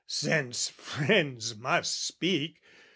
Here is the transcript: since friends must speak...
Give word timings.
since 0.07 0.67
friends 0.67 1.55
must 1.55 2.05
speak... 2.07 2.55